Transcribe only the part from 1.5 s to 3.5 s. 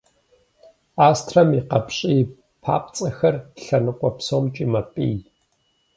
и къапщӏий папцӏэхэр